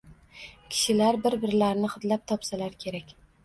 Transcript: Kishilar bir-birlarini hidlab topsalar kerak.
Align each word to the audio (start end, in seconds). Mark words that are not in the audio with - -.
Kishilar 0.75 1.21
bir-birlarini 1.27 1.93
hidlab 1.95 2.27
topsalar 2.35 2.77
kerak. 2.87 3.17